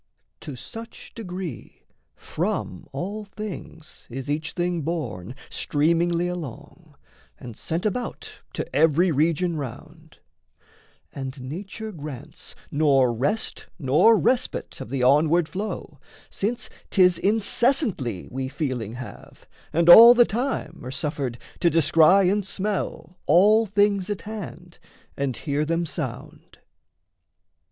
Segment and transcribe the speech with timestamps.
[0.39, 1.83] To such degree
[2.15, 6.95] from all things is each thing Borne streamingly along,
[7.37, 10.17] and sent about To every region round;
[11.13, 15.99] and nature grants Nor rest nor respite of the onward flow,
[16.31, 22.43] Since 'tis incessantly we feeling have, And all the time are suffered to descry And
[22.43, 24.79] smell all things at hand,
[25.15, 26.57] and hear them sound.